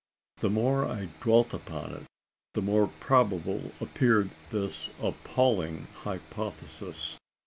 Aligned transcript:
The 0.39 0.49
more 0.49 0.83
I 0.83 1.09
dwelt 1.21 1.53
upon 1.53 1.91
it, 1.93 2.05
the 2.55 2.61
more 2.63 2.87
probable 2.99 3.71
appeared 3.79 4.31
this 4.49 4.89
appalling 4.99 5.89
hypothesis. 5.97 7.19